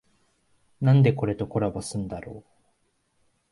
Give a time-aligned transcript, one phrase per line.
[0.81, 2.43] なんでこれとコラボすんだろ